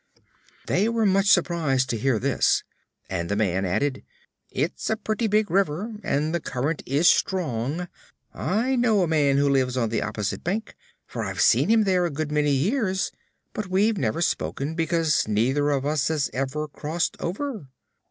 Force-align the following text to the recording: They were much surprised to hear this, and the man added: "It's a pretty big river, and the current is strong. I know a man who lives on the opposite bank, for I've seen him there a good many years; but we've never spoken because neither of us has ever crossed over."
They 0.65 0.89
were 0.89 1.05
much 1.05 1.27
surprised 1.27 1.91
to 1.91 1.95
hear 1.99 2.17
this, 2.17 2.63
and 3.07 3.29
the 3.29 3.35
man 3.35 3.65
added: 3.65 4.03
"It's 4.49 4.89
a 4.89 4.97
pretty 4.97 5.27
big 5.27 5.51
river, 5.51 5.93
and 6.03 6.33
the 6.33 6.39
current 6.39 6.81
is 6.87 7.07
strong. 7.07 7.87
I 8.33 8.75
know 8.75 9.03
a 9.03 9.07
man 9.07 9.37
who 9.37 9.47
lives 9.47 9.77
on 9.77 9.89
the 9.89 10.01
opposite 10.01 10.43
bank, 10.43 10.75
for 11.05 11.23
I've 11.23 11.39
seen 11.39 11.69
him 11.69 11.83
there 11.83 12.05
a 12.05 12.09
good 12.09 12.31
many 12.31 12.49
years; 12.49 13.11
but 13.53 13.67
we've 13.67 13.99
never 13.99 14.23
spoken 14.23 14.73
because 14.73 15.27
neither 15.27 15.69
of 15.69 15.85
us 15.85 16.07
has 16.07 16.31
ever 16.33 16.67
crossed 16.67 17.15
over." 17.19 17.67